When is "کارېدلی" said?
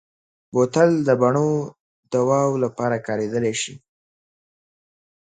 3.07-3.53